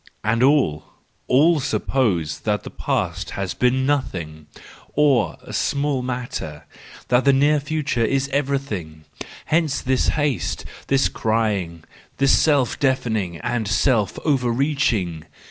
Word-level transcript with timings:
And 0.23 0.41
all, 0.41 0.85
all, 1.27 1.59
suppose 1.59 2.39
that 2.39 2.63
the 2.63 2.71
past 2.71 3.29
has 3.37 3.53
been 3.53 3.85
nothing, 3.85 4.47
or 4.95 5.37
a 5.43 5.53
small 5.53 6.01
matter, 6.01 6.65
that 7.09 7.23
the 7.23 7.31
near 7.31 7.59
future 7.59 8.03
is 8.03 8.27
everything: 8.29 9.03
hence 9.45 9.79
this 9.79 10.07
haste, 10.07 10.65
this 10.87 11.07
crying, 11.07 11.83
this 12.17 12.31
self 12.35 12.79
deafening 12.79 13.37
and 13.41 13.67
self 13.67 14.17
overreaching 14.25 15.27